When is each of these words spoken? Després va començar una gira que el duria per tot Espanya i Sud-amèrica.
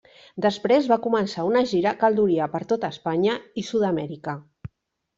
Després 0.45 0.89
va 0.91 0.97
començar 1.03 1.45
una 1.51 1.61
gira 1.73 1.93
que 2.01 2.09
el 2.09 2.19
duria 2.21 2.49
per 2.57 2.65
tot 2.75 2.91
Espanya 2.93 3.39
i 3.65 3.71
Sud-amèrica. 3.73 4.39